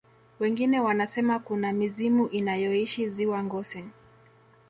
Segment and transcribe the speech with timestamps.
[0.39, 3.83] wengine wanasema kuna mizimu inayoishi ziwa ngosi